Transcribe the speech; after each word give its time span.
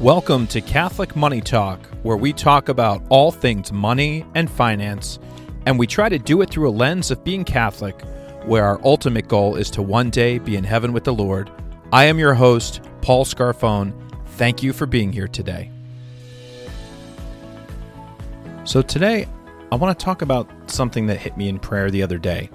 Welcome 0.00 0.48
to 0.48 0.60
Catholic 0.60 1.14
Money 1.14 1.40
Talk, 1.40 1.78
where 2.02 2.16
we 2.16 2.32
talk 2.32 2.68
about 2.68 3.04
all 3.08 3.30
things 3.30 3.70
money 3.70 4.24
and 4.34 4.50
finance, 4.50 5.20
and 5.66 5.78
we 5.78 5.86
try 5.86 6.08
to 6.08 6.18
do 6.18 6.40
it 6.40 6.50
through 6.50 6.68
a 6.68 6.72
lens 6.72 7.10
of 7.12 7.22
being 7.22 7.44
Catholic, 7.44 8.00
where 8.44 8.64
our 8.64 8.80
ultimate 8.84 9.28
goal 9.28 9.54
is 9.54 9.70
to 9.70 9.82
one 9.82 10.10
day 10.10 10.38
be 10.38 10.56
in 10.56 10.64
heaven 10.64 10.92
with 10.92 11.04
the 11.04 11.14
Lord. 11.14 11.52
I 11.92 12.06
am 12.06 12.18
your 12.18 12.34
host, 12.34 12.80
Paul 13.00 13.24
Scarfone. 13.24 13.92
Thank 14.30 14.62
you 14.62 14.72
for 14.72 14.86
being 14.86 15.12
here 15.12 15.28
today. 15.28 15.70
So, 18.64 18.82
today, 18.82 19.28
I 19.70 19.76
want 19.76 19.96
to 19.96 20.04
talk 20.04 20.22
about 20.22 20.50
something 20.68 21.06
that 21.06 21.18
hit 21.18 21.36
me 21.36 21.48
in 21.48 21.60
prayer 21.60 21.90
the 21.90 22.02
other 22.02 22.18
day. 22.18 22.50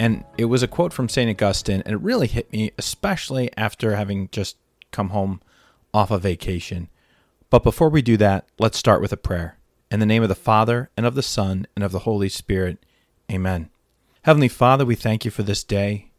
And 0.00 0.24
it 0.36 0.46
was 0.46 0.64
a 0.64 0.68
quote 0.68 0.92
from 0.92 1.08
St. 1.08 1.30
Augustine, 1.30 1.82
and 1.84 1.94
it 1.94 2.00
really 2.00 2.26
hit 2.26 2.50
me, 2.50 2.72
especially 2.76 3.50
after 3.56 3.94
having 3.94 4.30
just 4.32 4.56
come 4.90 5.10
home 5.10 5.40
off 5.94 6.10
a 6.10 6.18
vacation. 6.18 6.88
But 7.50 7.62
before 7.62 7.88
we 7.88 8.02
do 8.02 8.16
that, 8.16 8.46
let's 8.58 8.78
start 8.78 9.00
with 9.00 9.12
a 9.12 9.16
prayer. 9.16 9.58
In 9.90 10.00
the 10.00 10.06
name 10.06 10.22
of 10.22 10.28
the 10.28 10.34
Father, 10.34 10.90
and 10.96 11.04
of 11.04 11.14
the 11.14 11.22
Son, 11.22 11.66
and 11.74 11.84
of 11.84 11.92
the 11.92 12.00
Holy 12.00 12.28
Spirit. 12.28 12.84
Amen. 13.30 13.68
Heavenly 14.22 14.48
Father, 14.48 14.86
we 14.86 14.94
thank 14.94 15.24
you 15.24 15.30
for 15.30 15.42
this 15.42 15.62
day. 15.62 16.10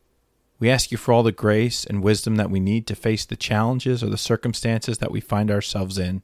We 0.60 0.70
ask 0.70 0.92
you 0.92 0.98
for 0.98 1.12
all 1.12 1.24
the 1.24 1.32
grace 1.32 1.86
and 1.86 2.04
wisdom 2.04 2.36
that 2.36 2.52
we 2.52 2.60
need 2.60 2.86
to 2.88 2.96
face 2.96 3.26
the 3.26 3.36
challenges 3.36 4.04
or 4.04 4.10
the 4.10 4.18
circumstances 4.18 5.00
that 5.00 5.12
we 5.12 5.20
find 5.20 5.50
ourselves 5.50 5.98
in. 5.98 6.22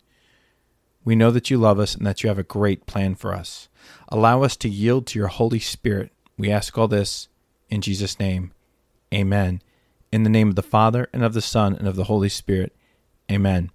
We 1.03 1.15
know 1.15 1.31
that 1.31 1.49
you 1.49 1.57
love 1.57 1.79
us 1.79 1.95
and 1.95 2.05
that 2.05 2.21
you 2.21 2.29
have 2.29 2.37
a 2.37 2.43
great 2.43 2.85
plan 2.85 3.15
for 3.15 3.33
us. 3.33 3.67
Allow 4.09 4.43
us 4.43 4.55
to 4.57 4.69
yield 4.69 5.07
to 5.07 5.19
your 5.19 5.29
Holy 5.29 5.59
Spirit. 5.59 6.11
We 6.37 6.51
ask 6.51 6.77
all 6.77 6.87
this 6.87 7.29
in 7.69 7.81
Jesus' 7.81 8.19
name. 8.19 8.51
Amen. 9.13 9.61
In 10.11 10.23
the 10.23 10.29
name 10.29 10.49
of 10.49 10.55
the 10.55 10.61
Father, 10.61 11.09
and 11.11 11.23
of 11.23 11.33
the 11.33 11.41
Son, 11.41 11.75
and 11.75 11.87
of 11.87 11.95
the 11.95 12.05
Holy 12.05 12.29
Spirit. 12.29 12.75
Amen. 13.29 13.71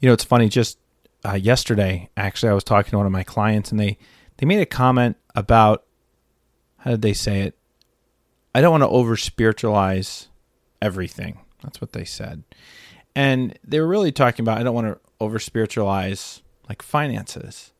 You 0.00 0.08
know, 0.08 0.12
it's 0.12 0.24
funny. 0.24 0.48
Just 0.48 0.78
uh, 1.24 1.34
yesterday, 1.34 2.10
actually, 2.16 2.50
I 2.50 2.54
was 2.54 2.64
talking 2.64 2.90
to 2.90 2.96
one 2.96 3.06
of 3.06 3.12
my 3.12 3.22
clients, 3.22 3.70
and 3.70 3.78
they 3.78 3.98
they 4.38 4.46
made 4.46 4.60
a 4.60 4.66
comment 4.66 5.16
about 5.34 5.84
how 6.78 6.92
did 6.92 7.02
they 7.02 7.12
say 7.12 7.42
it? 7.42 7.56
I 8.54 8.60
don't 8.60 8.72
want 8.72 8.82
to 8.82 8.88
over 8.88 9.16
spiritualize 9.16 10.28
everything. 10.80 11.40
That's 11.62 11.80
what 11.80 11.92
they 11.92 12.04
said, 12.04 12.42
and 13.14 13.58
they 13.62 13.80
were 13.80 13.86
really 13.86 14.12
talking 14.12 14.42
about 14.42 14.58
I 14.58 14.62
don't 14.62 14.74
want 14.74 14.88
to 14.88 14.98
over 15.20 15.38
spiritualize 15.38 16.42
like 16.68 16.82
finances, 16.82 17.72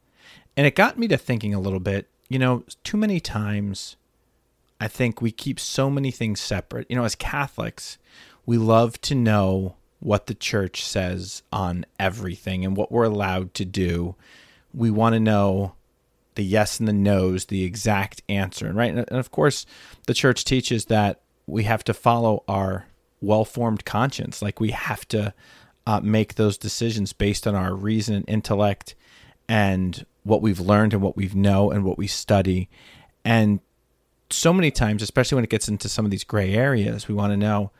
and 0.56 0.66
it 0.66 0.76
got 0.76 0.98
me 0.98 1.08
to 1.08 1.16
thinking 1.16 1.54
a 1.54 1.60
little 1.60 1.80
bit. 1.80 2.08
You 2.28 2.38
know, 2.38 2.64
too 2.84 2.96
many 2.96 3.18
times, 3.18 3.96
I 4.80 4.86
think 4.86 5.20
we 5.20 5.32
keep 5.32 5.58
so 5.58 5.90
many 5.90 6.12
things 6.12 6.40
separate. 6.40 6.86
You 6.88 6.96
know, 6.96 7.04
as 7.04 7.16
Catholics, 7.16 7.98
we 8.46 8.56
love 8.58 9.00
to 9.00 9.14
know 9.16 9.76
what 10.00 10.26
the 10.26 10.34
church 10.34 10.84
says 10.84 11.42
on 11.52 11.86
everything 11.98 12.64
and 12.64 12.76
what 12.76 12.90
we're 12.90 13.04
allowed 13.04 13.54
to 13.54 13.64
do. 13.64 14.16
We 14.74 14.90
want 14.90 15.14
to 15.14 15.20
know 15.20 15.74
the 16.34 16.42
yes 16.42 16.78
and 16.78 16.88
the 16.88 16.92
no's, 16.92 17.46
the 17.46 17.64
exact 17.64 18.22
answer, 18.28 18.66
And 18.66 18.76
right? 18.76 18.94
And 18.94 19.08
of 19.10 19.30
course, 19.30 19.66
the 20.06 20.14
church 20.14 20.44
teaches 20.44 20.86
that 20.86 21.20
we 21.46 21.64
have 21.64 21.84
to 21.84 21.94
follow 21.94 22.44
our 22.48 22.86
well-formed 23.20 23.84
conscience, 23.84 24.40
like 24.40 24.60
we 24.60 24.70
have 24.70 25.06
to 25.08 25.34
uh, 25.86 26.00
make 26.00 26.34
those 26.34 26.56
decisions 26.56 27.12
based 27.12 27.46
on 27.46 27.54
our 27.54 27.74
reason 27.74 28.14
and 28.14 28.28
intellect 28.28 28.94
and 29.48 30.06
what 30.22 30.40
we've 30.40 30.60
learned 30.60 30.94
and 30.94 31.02
what 31.02 31.16
we 31.16 31.28
know 31.34 31.70
and 31.70 31.84
what 31.84 31.98
we 31.98 32.06
study. 32.06 32.68
And 33.24 33.60
so 34.30 34.52
many 34.52 34.70
times, 34.70 35.02
especially 35.02 35.36
when 35.36 35.44
it 35.44 35.50
gets 35.50 35.68
into 35.68 35.88
some 35.88 36.04
of 36.04 36.10
these 36.10 36.24
gray 36.24 36.54
areas, 36.54 37.08
we 37.08 37.14
want 37.14 37.32
to 37.32 37.36
know 37.36 37.72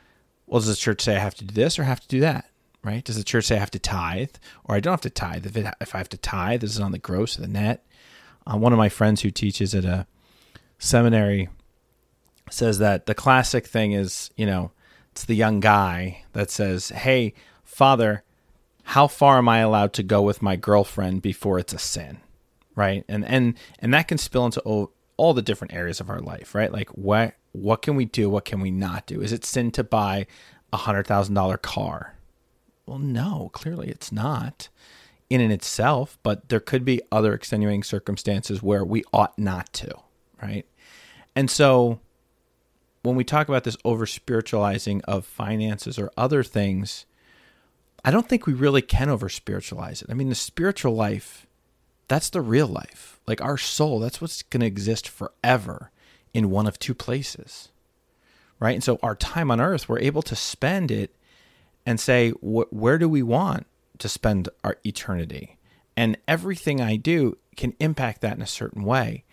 well, 0.51 0.59
does 0.59 0.67
the 0.67 0.75
church 0.75 1.01
say 1.01 1.15
I 1.15 1.19
have 1.19 1.35
to 1.35 1.45
do 1.45 1.53
this 1.53 1.79
or 1.79 1.83
have 1.83 2.01
to 2.01 2.07
do 2.09 2.19
that? 2.19 2.45
Right? 2.83 3.03
Does 3.05 3.15
the 3.15 3.23
church 3.23 3.45
say 3.45 3.55
I 3.55 3.59
have 3.59 3.71
to 3.71 3.79
tithe 3.79 4.35
or 4.65 4.75
I 4.75 4.81
don't 4.81 4.91
have 4.91 5.01
to 5.01 5.09
tithe? 5.09 5.45
If, 5.45 5.55
it, 5.55 5.73
if 5.79 5.95
I 5.95 5.99
have 5.99 6.09
to 6.09 6.17
tithe, 6.17 6.59
this 6.59 6.71
is 6.71 6.79
on 6.81 6.91
the 6.91 6.97
gross 6.97 7.37
or 7.37 7.41
the 7.41 7.47
net. 7.47 7.85
Uh, 8.45 8.57
one 8.57 8.73
of 8.73 8.77
my 8.77 8.89
friends 8.89 9.21
who 9.21 9.31
teaches 9.31 9.73
at 9.73 9.85
a 9.85 10.07
seminary 10.77 11.47
says 12.49 12.79
that 12.79 13.05
the 13.05 13.15
classic 13.15 13.65
thing 13.65 13.93
is, 13.93 14.29
you 14.35 14.45
know, 14.45 14.71
it's 15.13 15.23
the 15.23 15.35
young 15.35 15.61
guy 15.61 16.23
that 16.33 16.51
says, 16.51 16.89
Hey, 16.89 17.33
father, 17.63 18.23
how 18.83 19.07
far 19.07 19.37
am 19.37 19.47
I 19.47 19.59
allowed 19.59 19.93
to 19.93 20.03
go 20.03 20.21
with 20.21 20.41
my 20.41 20.57
girlfriend 20.57 21.21
before 21.21 21.59
it's 21.59 21.71
a 21.73 21.79
sin? 21.79 22.19
Right. 22.75 23.05
And, 23.07 23.23
and, 23.23 23.57
and 23.79 23.93
that 23.93 24.09
can 24.09 24.17
spill 24.17 24.45
into 24.45 24.59
all, 24.61 24.91
all 25.15 25.33
the 25.33 25.41
different 25.41 25.73
areas 25.73 26.01
of 26.01 26.09
our 26.09 26.19
life, 26.19 26.53
right? 26.53 26.73
Like 26.73 26.89
what, 26.89 27.35
what 27.51 27.81
can 27.81 27.95
we 27.95 28.05
do? 28.05 28.29
What 28.29 28.45
can 28.45 28.59
we 28.61 28.71
not 28.71 29.05
do? 29.05 29.21
Is 29.21 29.31
it 29.31 29.45
sin 29.45 29.71
to 29.71 29.83
buy 29.83 30.27
a 30.71 30.77
hundred 30.77 31.07
thousand 31.07 31.35
dollar 31.35 31.57
car? 31.57 32.15
Well, 32.85 32.99
no, 32.99 33.49
clearly 33.53 33.89
it's 33.89 34.11
not 34.11 34.69
in 35.29 35.41
and 35.41 35.51
itself, 35.51 36.17
but 36.23 36.49
there 36.49 36.59
could 36.59 36.83
be 36.83 37.01
other 37.11 37.33
extenuating 37.33 37.83
circumstances 37.83 38.61
where 38.61 38.83
we 38.83 39.03
ought 39.13 39.37
not 39.39 39.71
to, 39.73 39.89
right? 40.41 40.65
And 41.35 41.49
so 41.49 41.99
when 43.01 43.15
we 43.15 43.23
talk 43.23 43.47
about 43.47 43.63
this 43.63 43.77
over 43.85 44.05
spiritualizing 44.05 45.01
of 45.03 45.25
finances 45.25 45.97
or 45.97 46.11
other 46.17 46.43
things, 46.43 47.05
I 48.03 48.11
don't 48.11 48.27
think 48.27 48.45
we 48.45 48.53
really 48.53 48.81
can 48.81 49.09
over 49.09 49.29
spiritualize 49.29 50.01
it. 50.01 50.09
I 50.09 50.13
mean, 50.13 50.29
the 50.29 50.35
spiritual 50.35 50.95
life, 50.95 51.47
that's 52.07 52.29
the 52.29 52.41
real 52.41 52.67
life. 52.67 53.19
Like 53.25 53.41
our 53.41 53.57
soul, 53.57 53.99
that's 53.99 54.19
what's 54.19 54.43
going 54.43 54.61
to 54.61 54.67
exist 54.67 55.07
forever 55.07 55.91
in 56.33 56.49
one 56.49 56.67
of 56.67 56.79
two 56.79 56.93
places. 56.93 57.69
Right? 58.59 58.75
And 58.75 58.83
so 58.83 58.99
our 59.01 59.15
time 59.15 59.49
on 59.49 59.59
earth, 59.59 59.89
we're 59.89 59.99
able 59.99 60.21
to 60.23 60.35
spend 60.35 60.91
it 60.91 61.15
and 61.85 61.99
say, 61.99 62.29
where 62.41 62.97
do 62.97 63.09
we 63.09 63.23
want 63.23 63.65
to 63.97 64.07
spend 64.07 64.49
our 64.63 64.77
eternity? 64.85 65.57
And 65.97 66.17
everything 66.27 66.79
I 66.79 66.95
do 66.95 67.37
can 67.57 67.73
impact 67.79 68.21
that 68.21 68.35
in 68.35 68.41
a 68.41 68.47
certain 68.47 68.83
way. 68.83 69.23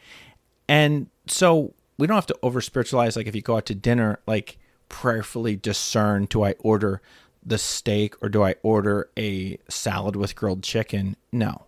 And 0.66 1.08
so 1.26 1.74
we 1.98 2.06
don't 2.06 2.16
have 2.16 2.26
to 2.26 2.38
over 2.42 2.60
spiritualize. 2.60 3.16
Like 3.16 3.26
if 3.26 3.34
you 3.34 3.42
go 3.42 3.56
out 3.56 3.66
to 3.66 3.74
dinner, 3.74 4.20
like 4.26 4.58
prayerfully 4.88 5.56
discern 5.56 6.24
do 6.24 6.42
I 6.42 6.52
order 6.60 7.02
the 7.44 7.58
steak 7.58 8.14
or 8.22 8.28
do 8.28 8.42
I 8.42 8.56
order 8.62 9.10
a 9.18 9.58
salad 9.68 10.16
with 10.16 10.36
grilled 10.36 10.62
chicken? 10.62 11.16
No. 11.32 11.66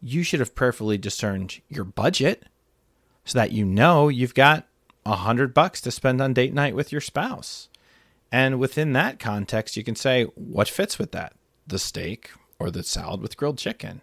You 0.00 0.22
should 0.22 0.40
have 0.40 0.54
prayerfully 0.54 0.98
discerned 0.98 1.60
your 1.68 1.84
budget 1.84 2.44
so 3.24 3.38
that 3.38 3.52
you 3.52 3.64
know 3.64 4.08
you've 4.08 4.34
got 4.34 4.66
a 5.04 5.16
hundred 5.16 5.54
bucks 5.54 5.80
to 5.82 5.90
spend 5.90 6.20
on 6.20 6.34
date 6.34 6.54
night 6.54 6.74
with 6.74 6.92
your 6.92 7.00
spouse. 7.00 7.68
And 8.30 8.58
within 8.58 8.92
that 8.94 9.18
context, 9.18 9.76
you 9.76 9.84
can 9.84 9.96
say, 9.96 10.24
what 10.34 10.68
fits 10.68 10.98
with 10.98 11.12
that? 11.12 11.34
The 11.66 11.78
steak 11.78 12.30
or 12.58 12.70
the 12.70 12.82
salad 12.82 13.20
with 13.20 13.36
grilled 13.36 13.58
chicken? 13.58 14.00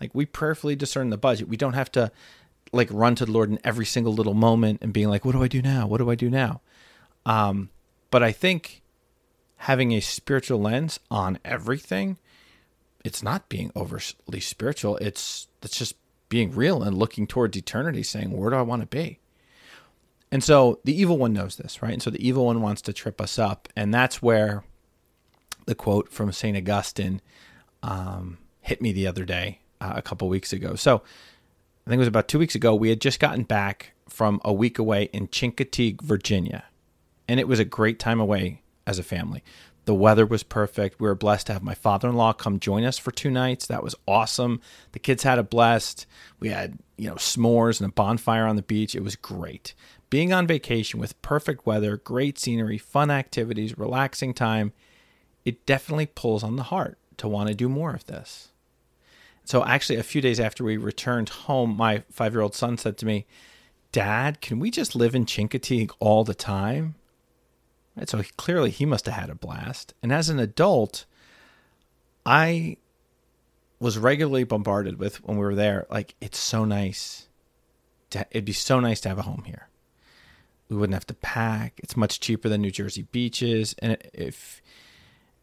Like 0.00 0.14
we 0.14 0.26
prayerfully 0.26 0.76
discern 0.76 1.10
the 1.10 1.18
budget. 1.18 1.48
We 1.48 1.56
don't 1.56 1.72
have 1.74 1.90
to 1.92 2.12
like 2.72 2.88
run 2.90 3.14
to 3.16 3.26
the 3.26 3.32
Lord 3.32 3.50
in 3.50 3.58
every 3.64 3.84
single 3.84 4.12
little 4.12 4.34
moment 4.34 4.78
and 4.82 4.92
being 4.92 5.08
like, 5.08 5.24
what 5.24 5.32
do 5.32 5.42
I 5.42 5.48
do 5.48 5.60
now? 5.60 5.86
What 5.86 5.98
do 5.98 6.10
I 6.10 6.14
do 6.14 6.30
now? 6.30 6.60
Um, 7.26 7.70
but 8.10 8.22
I 8.22 8.32
think 8.32 8.82
having 9.56 9.92
a 9.92 10.00
spiritual 10.00 10.60
lens 10.60 10.98
on 11.10 11.38
everything, 11.44 12.18
it's 13.04 13.22
not 13.22 13.48
being 13.48 13.70
overly 13.74 14.40
spiritual. 14.40 14.96
It's 14.98 15.48
it's 15.62 15.78
just 15.78 15.96
being 16.32 16.50
real 16.50 16.82
and 16.82 16.96
looking 16.96 17.26
towards 17.26 17.58
eternity, 17.58 18.02
saying, 18.02 18.34
where 18.34 18.48
do 18.48 18.56
I 18.56 18.62
want 18.62 18.80
to 18.80 18.86
be? 18.86 19.18
And 20.30 20.42
so 20.42 20.80
the 20.82 20.98
evil 20.98 21.18
one 21.18 21.34
knows 21.34 21.56
this, 21.56 21.82
right? 21.82 21.92
And 21.92 22.00
so 22.00 22.08
the 22.08 22.26
evil 22.26 22.46
one 22.46 22.62
wants 22.62 22.80
to 22.82 22.94
trip 22.94 23.20
us 23.20 23.38
up. 23.38 23.68
And 23.76 23.92
that's 23.92 24.22
where 24.22 24.64
the 25.66 25.74
quote 25.74 26.08
from 26.08 26.32
St. 26.32 26.56
Augustine 26.56 27.20
um, 27.82 28.38
hit 28.62 28.80
me 28.80 28.92
the 28.92 29.06
other 29.06 29.26
day, 29.26 29.58
uh, 29.82 29.92
a 29.94 30.00
couple 30.00 30.26
weeks 30.30 30.54
ago. 30.54 30.74
So 30.74 31.02
I 31.86 31.90
think 31.90 31.98
it 31.98 31.98
was 31.98 32.08
about 32.08 32.28
two 32.28 32.38
weeks 32.38 32.54
ago. 32.54 32.74
We 32.74 32.88
had 32.88 33.02
just 33.02 33.20
gotten 33.20 33.42
back 33.42 33.92
from 34.08 34.40
a 34.42 34.54
week 34.54 34.78
away 34.78 35.10
in 35.12 35.28
Chincoteague, 35.28 36.00
Virginia. 36.00 36.64
And 37.28 37.40
it 37.40 37.46
was 37.46 37.60
a 37.60 37.66
great 37.66 37.98
time 37.98 38.20
away 38.20 38.62
as 38.86 38.98
a 38.98 39.02
family. 39.02 39.44
The 39.84 39.94
weather 39.94 40.24
was 40.24 40.42
perfect. 40.44 41.00
We 41.00 41.08
were 41.08 41.14
blessed 41.14 41.48
to 41.48 41.52
have 41.54 41.62
my 41.62 41.74
father 41.74 42.08
in 42.08 42.14
law 42.14 42.32
come 42.32 42.60
join 42.60 42.84
us 42.84 42.98
for 42.98 43.10
two 43.10 43.30
nights. 43.30 43.66
That 43.66 43.82
was 43.82 43.96
awesome. 44.06 44.60
The 44.92 45.00
kids 45.00 45.24
had 45.24 45.38
a 45.38 45.42
blast. 45.42 46.06
We 46.38 46.50
had, 46.50 46.78
you 46.96 47.08
know, 47.08 47.16
s'mores 47.16 47.80
and 47.80 47.90
a 47.90 47.92
bonfire 47.92 48.46
on 48.46 48.56
the 48.56 48.62
beach. 48.62 48.94
It 48.94 49.02
was 49.02 49.16
great. 49.16 49.74
Being 50.08 50.32
on 50.32 50.46
vacation 50.46 51.00
with 51.00 51.20
perfect 51.22 51.66
weather, 51.66 51.96
great 51.96 52.38
scenery, 52.38 52.78
fun 52.78 53.10
activities, 53.10 53.76
relaxing 53.76 54.34
time, 54.34 54.72
it 55.44 55.66
definitely 55.66 56.06
pulls 56.06 56.44
on 56.44 56.56
the 56.56 56.64
heart 56.64 56.98
to 57.16 57.26
want 57.26 57.48
to 57.48 57.54
do 57.54 57.68
more 57.68 57.94
of 57.94 58.06
this. 58.06 58.52
So, 59.44 59.64
actually, 59.64 59.98
a 59.98 60.04
few 60.04 60.20
days 60.20 60.38
after 60.38 60.62
we 60.62 60.76
returned 60.76 61.28
home, 61.28 61.76
my 61.76 62.04
five 62.10 62.32
year 62.32 62.42
old 62.42 62.54
son 62.54 62.78
said 62.78 62.96
to 62.98 63.06
me, 63.06 63.26
Dad, 63.90 64.40
can 64.40 64.60
we 64.60 64.70
just 64.70 64.94
live 64.94 65.14
in 65.14 65.26
Chincoteague 65.26 65.90
all 65.98 66.24
the 66.24 66.34
time? 66.34 66.94
So 68.06 68.22
clearly 68.36 68.70
he 68.70 68.86
must 68.86 69.06
have 69.06 69.14
had 69.14 69.30
a 69.30 69.34
blast. 69.34 69.94
And 70.02 70.12
as 70.12 70.28
an 70.28 70.38
adult, 70.38 71.04
I 72.24 72.78
was 73.80 73.98
regularly 73.98 74.44
bombarded 74.44 74.98
with 74.98 75.22
when 75.24 75.36
we 75.36 75.44
were 75.44 75.54
there, 75.54 75.86
like, 75.90 76.14
it's 76.20 76.38
so 76.38 76.64
nice. 76.64 77.28
To, 78.10 78.26
it'd 78.30 78.44
be 78.44 78.52
so 78.52 78.80
nice 78.80 79.00
to 79.00 79.08
have 79.08 79.18
a 79.18 79.22
home 79.22 79.42
here. 79.44 79.68
We 80.68 80.76
wouldn't 80.76 80.94
have 80.94 81.06
to 81.08 81.14
pack. 81.14 81.80
It's 81.82 81.96
much 81.96 82.20
cheaper 82.20 82.48
than 82.48 82.62
New 82.62 82.70
Jersey 82.70 83.02
beaches. 83.10 83.74
And 83.80 83.98
if 84.14 84.62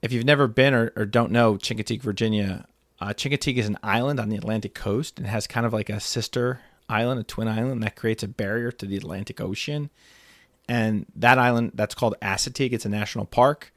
if 0.02 0.12
you've 0.12 0.26
never 0.26 0.48
been 0.48 0.74
or, 0.74 0.92
or 0.96 1.06
don't 1.06 1.32
know 1.32 1.56
Chincoteague, 1.56 2.02
Virginia, 2.02 2.66
uh, 3.02 3.10
Chincoteague 3.10 3.58
is 3.58 3.68
an 3.68 3.78
island 3.84 4.20
on 4.20 4.30
the 4.30 4.38
Atlantic 4.38 4.74
coast 4.74 5.20
and 5.20 5.28
has 5.28 5.46
kind 5.46 5.66
of 5.66 5.74
like 5.74 5.90
a 5.90 6.00
sister 6.00 6.62
island, 6.88 7.20
a 7.20 7.24
twin 7.24 7.48
island 7.48 7.84
that 7.84 7.96
creates 7.96 8.24
a 8.24 8.28
barrier 8.28 8.72
to 8.72 8.86
the 8.86 8.98
Atlantic 8.98 9.40
Ocean. 9.42 9.90
And 10.70 11.08
that 11.16 11.40
island, 11.40 11.72
that's 11.74 11.96
called 11.96 12.16
Assateague. 12.22 12.74
It's 12.74 12.86
a 12.86 12.90
national 12.90 13.26
park. 13.26 13.74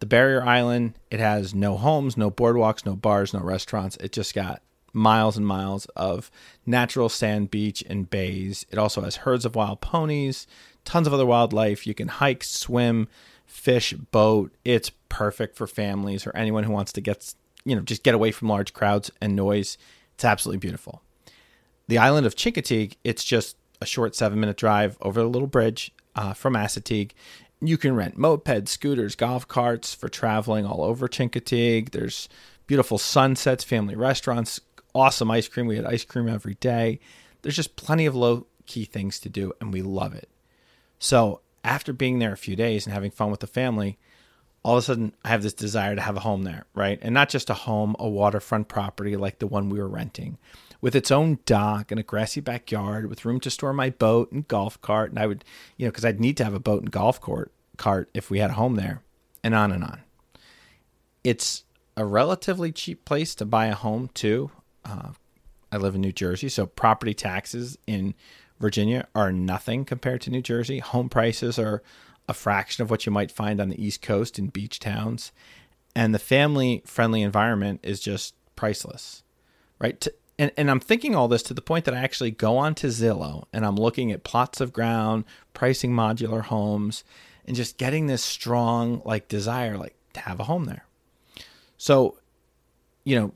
The 0.00 0.06
barrier 0.06 0.42
island, 0.42 0.98
it 1.08 1.20
has 1.20 1.54
no 1.54 1.76
homes, 1.76 2.16
no 2.16 2.28
boardwalks, 2.28 2.84
no 2.84 2.96
bars, 2.96 3.32
no 3.32 3.40
restaurants. 3.40 3.96
It 3.98 4.10
just 4.10 4.34
got 4.34 4.60
miles 4.92 5.36
and 5.36 5.46
miles 5.46 5.86
of 5.94 6.32
natural 6.66 7.08
sand 7.08 7.52
beach 7.52 7.84
and 7.88 8.10
bays. 8.10 8.66
It 8.70 8.78
also 8.78 9.02
has 9.02 9.16
herds 9.16 9.44
of 9.44 9.54
wild 9.54 9.80
ponies, 9.80 10.48
tons 10.84 11.06
of 11.06 11.14
other 11.14 11.24
wildlife. 11.24 11.86
You 11.86 11.94
can 11.94 12.08
hike, 12.08 12.42
swim, 12.42 13.06
fish, 13.46 13.92
boat. 13.92 14.52
It's 14.64 14.90
perfect 15.08 15.56
for 15.56 15.68
families 15.68 16.26
or 16.26 16.36
anyone 16.36 16.64
who 16.64 16.72
wants 16.72 16.92
to 16.94 17.00
get, 17.00 17.32
you 17.64 17.76
know, 17.76 17.82
just 17.82 18.02
get 18.02 18.14
away 18.14 18.32
from 18.32 18.48
large 18.48 18.72
crowds 18.72 19.08
and 19.20 19.36
noise. 19.36 19.78
It's 20.14 20.24
absolutely 20.24 20.58
beautiful. 20.58 21.00
The 21.86 21.98
island 21.98 22.26
of 22.26 22.34
Chincoteague, 22.34 22.96
it's 23.04 23.22
just 23.22 23.56
a 23.80 23.86
short 23.86 24.16
seven 24.16 24.40
minute 24.40 24.56
drive 24.56 24.98
over 25.00 25.20
a 25.20 25.28
little 25.28 25.48
bridge 25.48 25.92
uh, 26.14 26.32
from 26.34 26.54
Assateague. 26.54 27.12
You 27.60 27.78
can 27.78 27.94
rent 27.94 28.18
mopeds, 28.18 28.68
scooters, 28.68 29.14
golf 29.14 29.48
carts 29.48 29.94
for 29.94 30.08
traveling 30.08 30.66
all 30.66 30.82
over 30.82 31.08
Chincoteague. 31.08 31.90
There's 31.90 32.28
beautiful 32.66 32.98
sunsets, 32.98 33.64
family 33.64 33.94
restaurants, 33.94 34.60
awesome 34.94 35.30
ice 35.30 35.48
cream. 35.48 35.66
We 35.66 35.76
had 35.76 35.86
ice 35.86 36.04
cream 36.04 36.28
every 36.28 36.54
day. 36.54 37.00
There's 37.42 37.56
just 37.56 37.76
plenty 37.76 38.06
of 38.06 38.14
low 38.14 38.46
key 38.66 38.84
things 38.84 39.18
to 39.20 39.28
do, 39.28 39.52
and 39.60 39.72
we 39.72 39.82
love 39.82 40.14
it. 40.14 40.28
So 40.98 41.40
after 41.62 41.92
being 41.92 42.18
there 42.18 42.32
a 42.32 42.36
few 42.36 42.56
days 42.56 42.86
and 42.86 42.92
having 42.92 43.10
fun 43.10 43.30
with 43.30 43.40
the 43.40 43.46
family, 43.46 43.98
all 44.62 44.76
of 44.76 44.78
a 44.78 44.82
sudden 44.82 45.14
I 45.24 45.28
have 45.28 45.42
this 45.42 45.52
desire 45.52 45.94
to 45.94 46.00
have 46.00 46.16
a 46.16 46.20
home 46.20 46.42
there, 46.42 46.66
right? 46.74 46.98
And 47.02 47.14
not 47.14 47.28
just 47.28 47.50
a 47.50 47.54
home, 47.54 47.96
a 47.98 48.08
waterfront 48.08 48.68
property 48.68 49.16
like 49.16 49.38
the 49.38 49.46
one 49.46 49.68
we 49.68 49.78
were 49.78 49.88
renting, 49.88 50.38
with 50.84 50.94
its 50.94 51.10
own 51.10 51.38
dock 51.46 51.90
and 51.90 51.98
a 51.98 52.02
grassy 52.02 52.42
backyard 52.42 53.08
with 53.08 53.24
room 53.24 53.40
to 53.40 53.48
store 53.48 53.72
my 53.72 53.88
boat 53.88 54.30
and 54.30 54.46
golf 54.48 54.78
cart. 54.82 55.08
And 55.08 55.18
I 55.18 55.26
would, 55.26 55.42
you 55.78 55.86
know, 55.86 55.90
because 55.90 56.04
I'd 56.04 56.20
need 56.20 56.36
to 56.36 56.44
have 56.44 56.52
a 56.52 56.60
boat 56.60 56.82
and 56.82 56.90
golf 56.90 57.18
cart, 57.22 57.50
cart 57.78 58.10
if 58.12 58.28
we 58.28 58.38
had 58.38 58.50
a 58.50 58.52
home 58.52 58.74
there, 58.74 59.00
and 59.42 59.54
on 59.54 59.72
and 59.72 59.82
on. 59.82 60.02
It's 61.24 61.64
a 61.96 62.04
relatively 62.04 62.70
cheap 62.70 63.06
place 63.06 63.34
to 63.36 63.46
buy 63.46 63.68
a 63.68 63.74
home, 63.74 64.10
too. 64.12 64.50
Uh, 64.84 65.12
I 65.72 65.78
live 65.78 65.94
in 65.94 66.02
New 66.02 66.12
Jersey, 66.12 66.50
so 66.50 66.66
property 66.66 67.14
taxes 67.14 67.78
in 67.86 68.12
Virginia 68.60 69.08
are 69.14 69.32
nothing 69.32 69.86
compared 69.86 70.20
to 70.20 70.30
New 70.30 70.42
Jersey. 70.42 70.80
Home 70.80 71.08
prices 71.08 71.58
are 71.58 71.82
a 72.28 72.34
fraction 72.34 72.82
of 72.82 72.90
what 72.90 73.06
you 73.06 73.10
might 73.10 73.32
find 73.32 73.58
on 73.58 73.70
the 73.70 73.82
East 73.82 74.02
Coast 74.02 74.38
in 74.38 74.48
beach 74.48 74.80
towns. 74.80 75.32
And 75.96 76.14
the 76.14 76.18
family 76.18 76.82
friendly 76.84 77.22
environment 77.22 77.80
is 77.82 78.00
just 78.00 78.34
priceless, 78.54 79.22
right? 79.78 79.98
To, 80.02 80.12
and, 80.38 80.50
and 80.56 80.70
I'm 80.70 80.80
thinking 80.80 81.14
all 81.14 81.28
this 81.28 81.42
to 81.44 81.54
the 81.54 81.62
point 81.62 81.84
that 81.84 81.94
I 81.94 81.98
actually 81.98 82.32
go 82.32 82.56
on 82.56 82.74
to 82.76 82.88
Zillow 82.88 83.44
and 83.52 83.64
I'm 83.64 83.76
looking 83.76 84.10
at 84.10 84.24
plots 84.24 84.60
of 84.60 84.72
ground, 84.72 85.24
pricing 85.52 85.92
modular 85.92 86.42
homes, 86.42 87.04
and 87.46 87.56
just 87.56 87.78
getting 87.78 88.06
this 88.06 88.22
strong 88.22 89.02
like 89.04 89.28
desire, 89.28 89.76
like 89.76 89.94
to 90.14 90.20
have 90.20 90.40
a 90.40 90.44
home 90.44 90.64
there. 90.64 90.86
So, 91.76 92.18
you 93.04 93.16
know, 93.16 93.32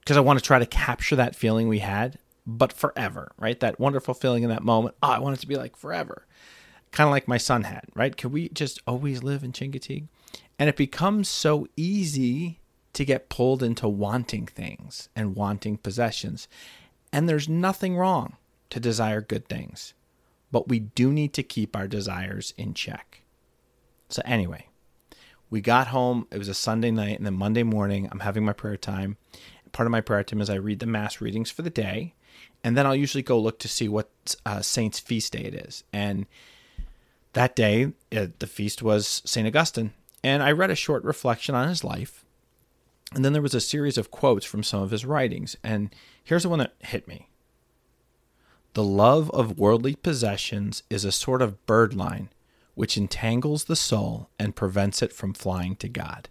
because 0.00 0.16
I 0.16 0.20
want 0.20 0.38
to 0.38 0.44
try 0.44 0.58
to 0.58 0.66
capture 0.66 1.16
that 1.16 1.34
feeling 1.34 1.68
we 1.68 1.80
had, 1.80 2.18
but 2.46 2.72
forever, 2.72 3.32
right? 3.36 3.58
That 3.58 3.80
wonderful 3.80 4.14
feeling 4.14 4.42
in 4.42 4.50
that 4.50 4.62
moment. 4.62 4.96
Oh, 5.02 5.10
I 5.10 5.18
want 5.18 5.36
it 5.36 5.40
to 5.40 5.46
be 5.46 5.56
like 5.56 5.76
forever. 5.76 6.26
Kind 6.92 7.06
of 7.06 7.12
like 7.12 7.28
my 7.28 7.38
son 7.38 7.64
had, 7.64 7.84
right? 7.94 8.16
Could 8.16 8.32
we 8.32 8.48
just 8.50 8.80
always 8.86 9.22
live 9.22 9.42
in 9.42 9.52
Chincoteague? 9.52 10.08
And 10.58 10.68
it 10.68 10.76
becomes 10.76 11.28
so 11.28 11.66
easy 11.76 12.59
to 12.92 13.04
get 13.04 13.28
pulled 13.28 13.62
into 13.62 13.88
wanting 13.88 14.46
things 14.46 15.08
and 15.14 15.36
wanting 15.36 15.76
possessions. 15.76 16.48
And 17.12 17.28
there's 17.28 17.48
nothing 17.48 17.96
wrong 17.96 18.36
to 18.70 18.80
desire 18.80 19.20
good 19.20 19.48
things, 19.48 19.94
but 20.50 20.68
we 20.68 20.80
do 20.80 21.12
need 21.12 21.32
to 21.34 21.42
keep 21.42 21.76
our 21.76 21.88
desires 21.88 22.54
in 22.56 22.74
check. 22.74 23.22
So, 24.08 24.22
anyway, 24.24 24.66
we 25.50 25.60
got 25.60 25.88
home. 25.88 26.26
It 26.30 26.38
was 26.38 26.48
a 26.48 26.54
Sunday 26.54 26.90
night, 26.90 27.16
and 27.16 27.26
then 27.26 27.34
Monday 27.34 27.62
morning, 27.62 28.08
I'm 28.10 28.20
having 28.20 28.44
my 28.44 28.52
prayer 28.52 28.76
time. 28.76 29.16
Part 29.72 29.86
of 29.86 29.92
my 29.92 30.00
prayer 30.00 30.24
time 30.24 30.40
is 30.40 30.50
I 30.50 30.54
read 30.54 30.80
the 30.80 30.86
Mass 30.86 31.20
readings 31.20 31.50
for 31.50 31.62
the 31.62 31.70
day, 31.70 32.14
and 32.62 32.76
then 32.76 32.86
I'll 32.86 32.96
usually 32.96 33.22
go 33.22 33.38
look 33.38 33.58
to 33.60 33.68
see 33.68 33.88
what 33.88 34.10
uh, 34.44 34.62
Saint's 34.62 34.98
feast 34.98 35.32
day 35.32 35.42
it 35.42 35.54
is. 35.54 35.84
And 35.92 36.26
that 37.32 37.54
day, 37.54 37.92
uh, 38.14 38.26
the 38.38 38.46
feast 38.46 38.82
was 38.82 39.22
St. 39.24 39.46
Augustine. 39.46 39.92
And 40.22 40.42
I 40.42 40.52
read 40.52 40.70
a 40.70 40.76
short 40.76 41.04
reflection 41.04 41.54
on 41.54 41.68
his 41.68 41.84
life. 41.84 42.24
And 43.12 43.24
then 43.24 43.32
there 43.32 43.42
was 43.42 43.54
a 43.54 43.60
series 43.60 43.98
of 43.98 44.10
quotes 44.10 44.46
from 44.46 44.62
some 44.62 44.82
of 44.82 44.90
his 44.90 45.04
writings. 45.04 45.56
And 45.64 45.94
here's 46.22 46.44
the 46.44 46.48
one 46.48 46.60
that 46.60 46.74
hit 46.80 47.08
me 47.08 47.28
The 48.74 48.84
love 48.84 49.30
of 49.30 49.58
worldly 49.58 49.96
possessions 49.96 50.82
is 50.88 51.04
a 51.04 51.12
sort 51.12 51.42
of 51.42 51.64
birdline 51.66 52.28
which 52.74 52.96
entangles 52.96 53.64
the 53.64 53.76
soul 53.76 54.30
and 54.38 54.56
prevents 54.56 55.02
it 55.02 55.12
from 55.12 55.34
flying 55.34 55.76
to 55.76 55.88
God. 55.88 56.28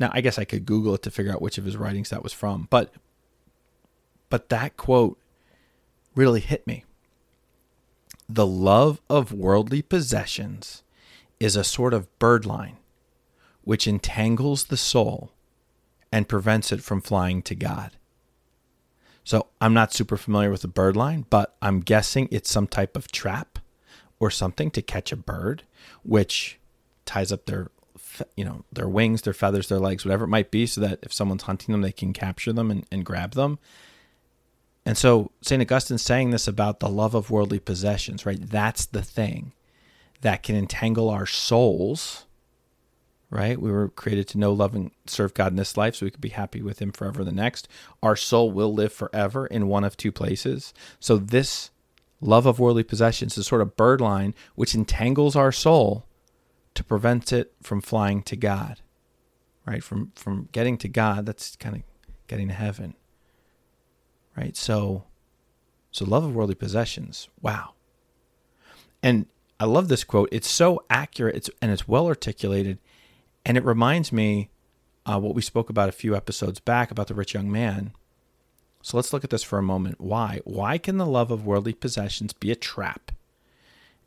Now, 0.00 0.10
I 0.12 0.20
guess 0.20 0.38
I 0.38 0.44
could 0.44 0.66
Google 0.66 0.94
it 0.94 1.02
to 1.02 1.10
figure 1.10 1.32
out 1.32 1.42
which 1.42 1.58
of 1.58 1.64
his 1.64 1.76
writings 1.76 2.10
that 2.10 2.22
was 2.22 2.32
from, 2.32 2.66
but 2.70 2.92
but 4.28 4.48
that 4.48 4.76
quote 4.76 5.18
really 6.14 6.40
hit 6.40 6.66
me. 6.66 6.84
The 8.28 8.46
love 8.46 9.00
of 9.08 9.32
worldly 9.32 9.82
possessions 9.82 10.82
is 11.38 11.54
a 11.54 11.62
sort 11.62 11.94
of 11.94 12.08
birdline 12.18 12.76
which 13.66 13.88
entangles 13.88 14.66
the 14.66 14.76
soul 14.76 15.32
and 16.12 16.28
prevents 16.28 16.70
it 16.70 16.80
from 16.80 17.00
flying 17.00 17.42
to 17.42 17.52
God. 17.52 17.90
So 19.24 19.48
I'm 19.60 19.74
not 19.74 19.92
super 19.92 20.16
familiar 20.16 20.52
with 20.52 20.62
the 20.62 20.68
bird 20.68 20.96
line, 20.96 21.26
but 21.30 21.56
I'm 21.60 21.80
guessing 21.80 22.28
it's 22.30 22.48
some 22.48 22.68
type 22.68 22.96
of 22.96 23.10
trap 23.10 23.58
or 24.20 24.30
something 24.30 24.70
to 24.70 24.82
catch 24.82 25.10
a 25.10 25.16
bird, 25.16 25.64
which 26.04 26.60
ties 27.04 27.32
up 27.32 27.46
their 27.46 27.72
you 28.36 28.44
know 28.44 28.64
their 28.72 28.88
wings, 28.88 29.22
their 29.22 29.34
feathers, 29.34 29.68
their 29.68 29.80
legs, 29.80 30.04
whatever 30.04 30.26
it 30.26 30.28
might 30.28 30.52
be, 30.52 30.64
so 30.64 30.80
that 30.80 31.00
if 31.02 31.12
someone's 31.12 31.42
hunting 31.42 31.72
them, 31.72 31.82
they 31.82 31.90
can 31.90 32.12
capture 32.12 32.52
them 32.52 32.70
and, 32.70 32.86
and 32.92 33.04
grab 33.04 33.32
them. 33.32 33.58
And 34.84 34.96
so 34.96 35.32
St. 35.42 35.60
Augustine's 35.60 36.02
saying 36.02 36.30
this 36.30 36.46
about 36.46 36.78
the 36.78 36.88
love 36.88 37.16
of 37.16 37.32
worldly 37.32 37.58
possessions, 37.58 38.24
right? 38.24 38.38
That's 38.40 38.86
the 38.86 39.02
thing 39.02 39.54
that 40.20 40.44
can 40.44 40.54
entangle 40.54 41.10
our 41.10 41.26
souls 41.26 42.25
right? 43.30 43.60
We 43.60 43.70
were 43.70 43.88
created 43.88 44.28
to 44.28 44.38
know, 44.38 44.52
love, 44.52 44.74
and 44.74 44.90
serve 45.06 45.34
God 45.34 45.52
in 45.52 45.56
this 45.56 45.76
life 45.76 45.96
so 45.96 46.06
we 46.06 46.10
could 46.10 46.20
be 46.20 46.28
happy 46.30 46.62
with 46.62 46.80
Him 46.80 46.92
forever 46.92 47.20
in 47.20 47.26
the 47.26 47.32
next. 47.32 47.68
Our 48.02 48.16
soul 48.16 48.50
will 48.50 48.72
live 48.72 48.92
forever 48.92 49.46
in 49.46 49.68
one 49.68 49.84
of 49.84 49.96
two 49.96 50.12
places. 50.12 50.72
So, 51.00 51.16
this 51.16 51.70
love 52.20 52.46
of 52.46 52.58
worldly 52.58 52.84
possessions 52.84 53.36
is 53.36 53.46
sort 53.46 53.60
of 53.60 53.76
bird 53.76 54.00
line 54.00 54.34
which 54.54 54.74
entangles 54.74 55.36
our 55.36 55.52
soul 55.52 56.06
to 56.74 56.82
prevent 56.82 57.32
it 57.32 57.52
from 57.62 57.80
flying 57.80 58.22
to 58.22 58.36
God, 58.36 58.80
right? 59.66 59.82
From, 59.82 60.12
from 60.14 60.48
getting 60.52 60.78
to 60.78 60.88
God, 60.88 61.26
that's 61.26 61.56
kind 61.56 61.76
of 61.76 61.82
getting 62.26 62.48
to 62.48 62.54
heaven, 62.54 62.94
right? 64.36 64.56
So, 64.56 65.04
so 65.90 66.04
love 66.04 66.24
of 66.24 66.34
worldly 66.34 66.54
possessions, 66.54 67.28
wow. 67.40 67.72
And 69.02 69.26
I 69.58 69.64
love 69.64 69.88
this 69.88 70.04
quote. 70.04 70.28
It's 70.32 70.48
so 70.48 70.84
accurate 70.90 71.36
it's, 71.36 71.50
and 71.62 71.70
it's 71.70 71.88
well 71.88 72.06
articulated 72.06 72.78
and 73.46 73.56
it 73.56 73.64
reminds 73.64 74.12
me 74.12 74.50
uh, 75.06 75.20
what 75.20 75.36
we 75.36 75.40
spoke 75.40 75.70
about 75.70 75.88
a 75.88 75.92
few 75.92 76.16
episodes 76.16 76.58
back 76.58 76.90
about 76.90 77.06
the 77.06 77.14
rich 77.14 77.32
young 77.32 77.50
man. 77.50 77.92
So 78.82 78.96
let's 78.96 79.12
look 79.12 79.22
at 79.22 79.30
this 79.30 79.44
for 79.44 79.56
a 79.56 79.62
moment. 79.62 80.00
Why? 80.00 80.40
Why 80.44 80.78
can 80.78 80.96
the 80.96 81.06
love 81.06 81.30
of 81.30 81.46
worldly 81.46 81.72
possessions 81.72 82.32
be 82.32 82.50
a 82.50 82.56
trap 82.56 83.12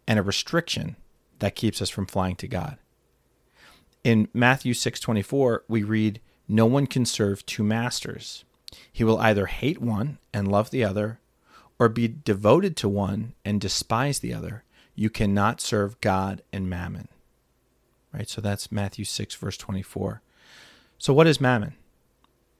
and 0.06 0.20
a 0.20 0.24
restriction 0.24 0.98
that 1.40 1.56
keeps 1.56 1.82
us 1.82 1.90
from 1.90 2.06
flying 2.06 2.36
to 2.36 2.50
God? 2.50 2.80
In 4.04 4.28
Matthew 4.34 4.74
6:24, 4.74 5.64
we 5.70 5.84
read, 5.84 6.20
"No 6.50 6.66
one 6.66 6.86
can 6.86 7.06
serve 7.06 7.46
two 7.46 7.64
masters. 7.64 8.44
He 8.92 9.06
will 9.06 9.20
either 9.20 9.46
hate 9.46 9.82
one 9.82 10.20
and 10.34 10.52
love 10.52 10.70
the 10.70 10.84
other, 10.84 11.22
or 11.80 11.88
be 11.88 12.10
devoted 12.10 12.76
to 12.78 12.90
one 12.90 13.36
and 13.46 13.62
despise 13.62 14.20
the 14.20 14.34
other. 14.34 14.66
You 14.96 15.10
cannot 15.10 15.62
serve 15.62 16.02
God 16.02 16.42
and 16.52 16.70
mammon." 16.70 17.08
Right? 18.14 18.30
So 18.30 18.42
that's 18.42 18.72
Matthew 18.72 19.06
6, 19.06 19.36
verse 19.36 19.58
24. 19.58 20.22
So, 20.98 21.14
what 21.14 21.28
is 21.28 21.40
mammon? 21.40 21.76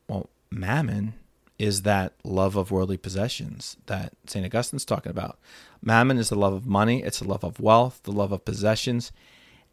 Well, 0.08 0.30
mammon 0.50 1.16
is 1.58 1.82
that 1.82 2.14
love 2.24 2.56
of 2.56 2.72
worldly 2.72 2.98
possessions 2.98 3.76
that 3.88 4.14
St. 4.26 4.46
Augustine's 4.46 4.86
talking 4.86 5.10
about. 5.10 5.38
Mammon 5.82 6.18
is 6.18 6.30
the 6.30 6.36
love 6.36 6.54
of 6.54 6.66
money, 6.66 7.04
it's 7.04 7.20
the 7.20 7.28
love 7.28 7.44
of 7.44 7.60
wealth, 7.60 8.00
the 8.04 8.14
love 8.14 8.32
of 8.32 8.46
possessions, 8.46 9.12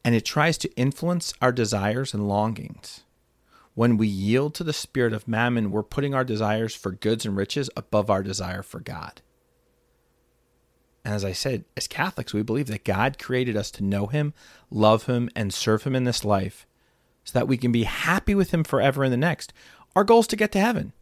and 0.04 0.14
it 0.14 0.24
tries 0.24 0.58
to 0.58 0.74
influence 0.74 1.32
our 1.40 1.52
desires 1.52 2.12
and 2.12 2.28
longings. 2.28 3.04
When 3.74 3.96
we 3.96 4.08
yield 4.08 4.54
to 4.54 4.64
the 4.64 4.72
spirit 4.72 5.12
of 5.12 5.28
mammon, 5.28 5.70
we're 5.70 5.82
putting 5.82 6.14
our 6.14 6.24
desires 6.24 6.74
for 6.74 6.90
goods 6.90 7.24
and 7.24 7.36
riches 7.36 7.70
above 7.76 8.10
our 8.10 8.22
desire 8.22 8.62
for 8.62 8.80
God. 8.80 9.20
And 11.06 11.14
as 11.14 11.24
I 11.24 11.30
said, 11.30 11.64
as 11.76 11.86
Catholics, 11.86 12.34
we 12.34 12.42
believe 12.42 12.66
that 12.66 12.82
God 12.82 13.16
created 13.16 13.56
us 13.56 13.70
to 13.70 13.84
know 13.84 14.08
Him, 14.08 14.34
love 14.72 15.06
Him, 15.06 15.30
and 15.36 15.54
serve 15.54 15.84
Him 15.84 15.94
in 15.94 16.02
this 16.02 16.24
life 16.24 16.66
so 17.22 17.38
that 17.38 17.46
we 17.46 17.56
can 17.56 17.70
be 17.70 17.84
happy 17.84 18.34
with 18.34 18.52
Him 18.52 18.64
forever 18.64 19.04
in 19.04 19.12
the 19.12 19.16
next. 19.16 19.52
Our 19.94 20.02
goal 20.02 20.18
is 20.18 20.26
to 20.26 20.36
get 20.36 20.50
to 20.50 20.60
heaven, 20.60 20.92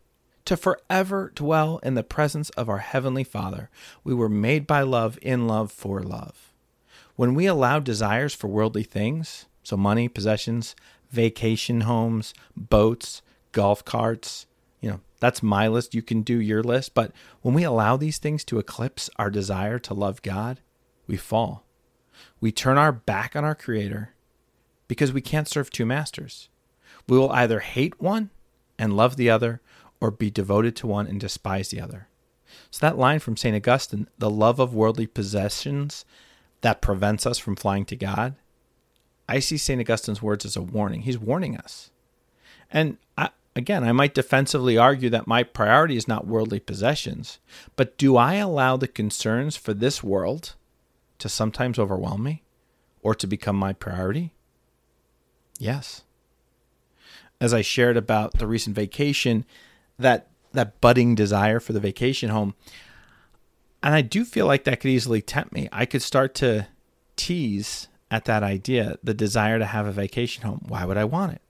to 0.44 0.58
forever 0.58 1.32
dwell 1.34 1.78
in 1.78 1.94
the 1.94 2.02
presence 2.02 2.50
of 2.50 2.68
our 2.68 2.80
Heavenly 2.80 3.24
Father. 3.24 3.70
We 4.04 4.12
were 4.12 4.28
made 4.28 4.66
by 4.66 4.82
love, 4.82 5.18
in 5.22 5.46
love, 5.46 5.72
for 5.72 6.02
love. 6.02 6.52
When 7.16 7.34
we 7.34 7.46
allow 7.46 7.78
desires 7.78 8.34
for 8.34 8.48
worldly 8.48 8.82
things, 8.82 9.46
so 9.62 9.78
money, 9.78 10.08
possessions, 10.08 10.76
vacation 11.12 11.80
homes, 11.80 12.34
boats, 12.54 13.22
golf 13.52 13.82
carts, 13.86 14.44
that's 15.24 15.42
my 15.42 15.68
list. 15.68 15.94
You 15.94 16.02
can 16.02 16.20
do 16.20 16.38
your 16.38 16.62
list. 16.62 16.92
But 16.92 17.10
when 17.40 17.54
we 17.54 17.62
allow 17.62 17.96
these 17.96 18.18
things 18.18 18.44
to 18.44 18.58
eclipse 18.58 19.08
our 19.16 19.30
desire 19.30 19.78
to 19.78 19.94
love 19.94 20.20
God, 20.20 20.60
we 21.06 21.16
fall. 21.16 21.64
We 22.42 22.52
turn 22.52 22.76
our 22.76 22.92
back 22.92 23.34
on 23.34 23.42
our 23.42 23.54
Creator 23.54 24.12
because 24.86 25.14
we 25.14 25.22
can't 25.22 25.48
serve 25.48 25.70
two 25.70 25.86
masters. 25.86 26.50
We 27.08 27.16
will 27.16 27.30
either 27.30 27.60
hate 27.60 27.98
one 27.98 28.28
and 28.78 28.98
love 28.98 29.16
the 29.16 29.30
other, 29.30 29.62
or 29.98 30.10
be 30.10 30.30
devoted 30.30 30.76
to 30.76 30.86
one 30.86 31.06
and 31.06 31.18
despise 31.18 31.70
the 31.70 31.80
other. 31.80 32.08
So, 32.70 32.84
that 32.84 32.98
line 32.98 33.20
from 33.20 33.38
St. 33.38 33.56
Augustine, 33.56 34.08
the 34.18 34.28
love 34.28 34.58
of 34.58 34.74
worldly 34.74 35.06
possessions 35.06 36.04
that 36.60 36.82
prevents 36.82 37.24
us 37.24 37.38
from 37.38 37.56
flying 37.56 37.86
to 37.86 37.96
God, 37.96 38.34
I 39.26 39.38
see 39.38 39.56
St. 39.56 39.80
Augustine's 39.80 40.20
words 40.20 40.44
as 40.44 40.54
a 40.54 40.60
warning. 40.60 41.02
He's 41.02 41.16
warning 41.16 41.56
us. 41.56 41.90
And 42.70 42.98
I, 43.16 43.30
again, 43.56 43.84
I 43.84 43.92
might 43.92 44.14
defensively 44.14 44.76
argue 44.76 45.10
that 45.10 45.26
my 45.26 45.42
priority 45.42 45.96
is 45.96 46.08
not 46.08 46.26
worldly 46.26 46.60
possessions, 46.60 47.38
but 47.76 47.96
do 47.98 48.16
I 48.16 48.34
allow 48.34 48.76
the 48.76 48.88
concerns 48.88 49.56
for 49.56 49.74
this 49.74 50.02
world 50.02 50.54
to 51.18 51.28
sometimes 51.28 51.78
overwhelm 51.78 52.22
me 52.22 52.42
or 53.02 53.14
to 53.14 53.26
become 53.26 53.56
my 53.56 53.72
priority? 53.72 54.32
Yes. 55.58 56.02
As 57.40 57.54
I 57.54 57.62
shared 57.62 57.96
about 57.96 58.38
the 58.38 58.46
recent 58.46 58.74
vacation, 58.74 59.44
that 59.98 60.28
that 60.52 60.80
budding 60.80 61.14
desire 61.14 61.58
for 61.58 61.72
the 61.72 61.80
vacation 61.80 62.30
home, 62.30 62.54
and 63.82 63.94
I 63.94 64.02
do 64.02 64.24
feel 64.24 64.46
like 64.46 64.64
that 64.64 64.80
could 64.80 64.90
easily 64.90 65.20
tempt 65.20 65.52
me. 65.52 65.68
I 65.72 65.84
could 65.84 66.02
start 66.02 66.34
to 66.36 66.68
tease 67.16 67.88
at 68.10 68.24
that 68.26 68.42
idea, 68.42 68.96
the 69.02 69.14
desire 69.14 69.58
to 69.58 69.66
have 69.66 69.86
a 69.86 69.92
vacation 69.92 70.44
home. 70.44 70.64
Why 70.68 70.84
would 70.84 70.96
I 70.96 71.04
want 71.04 71.32
it? 71.32 71.42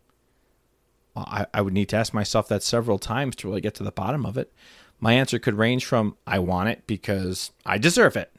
I, 1.17 1.47
I 1.55 1.61
would 1.61 1.73
need 1.73 1.89
to 1.91 1.97
ask 1.97 2.13
myself 2.13 2.49
that 2.49 2.63
several 2.63 2.99
times 2.99 3.37
to 3.37 3.49
really 3.49 3.61
get 3.61 3.75
to 3.75 3.83
the 3.83 3.93
bottom 3.93 4.27
of 4.27 4.37
it. 4.37 4.53
My 5.01 5.13
answer 5.13 5.39
could 5.39 5.55
range 5.55 5.85
from 5.85 6.17
I 6.27 6.39
want 6.39 6.69
it 6.69 6.87
because 6.87 7.51
I 7.65 7.79
deserve 7.79 8.17
it, 8.17 8.33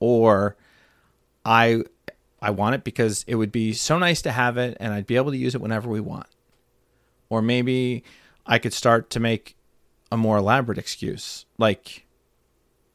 or 0.00 0.56
I 1.44 1.84
I 2.40 2.50
want 2.50 2.74
it 2.74 2.84
because 2.84 3.24
it 3.26 3.36
would 3.36 3.52
be 3.52 3.72
so 3.72 3.98
nice 3.98 4.20
to 4.22 4.32
have 4.32 4.58
it 4.58 4.76
and 4.78 4.92
I'd 4.92 5.06
be 5.06 5.16
able 5.16 5.30
to 5.30 5.36
use 5.36 5.54
it 5.54 5.60
whenever 5.60 5.88
we 5.88 6.00
want. 6.00 6.26
Or 7.30 7.40
maybe 7.40 8.04
I 8.44 8.58
could 8.58 8.74
start 8.74 9.08
to 9.10 9.20
make 9.20 9.56
a 10.12 10.16
more 10.16 10.36
elaborate 10.36 10.78
excuse, 10.78 11.46
like 11.58 12.04